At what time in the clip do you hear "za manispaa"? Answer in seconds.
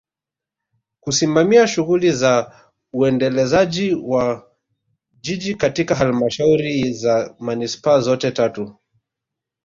6.93-7.99